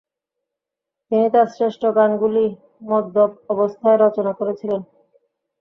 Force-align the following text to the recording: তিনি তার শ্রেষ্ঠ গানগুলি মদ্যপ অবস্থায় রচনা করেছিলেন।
তিনি 1.11 1.27
তার 1.33 1.47
শ্রেষ্ঠ 1.47 1.81
গানগুলি 1.97 2.45
মদ্যপ 2.89 3.31
অবস্থায় 3.49 3.97
রচনা 3.97 4.31
করেছিলেন। 4.39 4.81